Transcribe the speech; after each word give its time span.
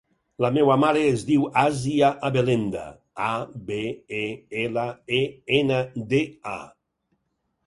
La 0.43 0.49
meva 0.53 0.75
mare 0.83 1.01
es 1.09 1.25
diu 1.27 1.43
Àsia 1.63 2.09
Abelenda: 2.29 2.85
a, 3.27 3.35
be, 3.69 3.79
e, 4.21 4.23
ela, 4.63 4.87
e, 5.19 5.21
ena, 5.61 5.81
de, 6.15 6.25
a. 6.57 6.57